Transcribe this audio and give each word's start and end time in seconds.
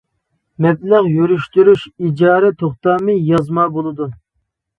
مەبلەغ 0.65 1.09
يۈرۈشتۈرۈش 1.17 1.83
ئىجارە 2.07 2.49
توختامى 2.63 3.19
يازما 3.33 3.69
بولىدۇ. 3.79 4.11